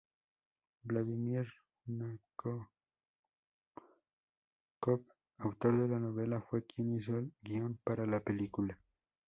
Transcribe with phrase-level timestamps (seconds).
[0.81, 1.47] Vladimir
[1.85, 2.63] Nabokov,
[5.37, 8.79] autor de la novela, fue quien hizo el guion para la película.